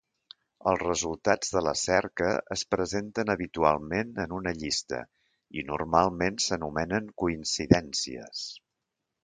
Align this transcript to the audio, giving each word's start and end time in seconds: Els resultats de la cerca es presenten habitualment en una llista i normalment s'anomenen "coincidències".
Els 0.69 0.79
resultats 0.83 1.51
de 1.55 1.61
la 1.65 1.73
cerca 1.81 2.29
es 2.55 2.63
presenten 2.75 3.33
habitualment 3.35 4.17
en 4.25 4.35
una 4.39 4.55
llista 4.63 5.03
i 5.63 5.67
normalment 5.71 6.43
s'anomenen 6.49 7.13
"coincidències". 7.25 8.45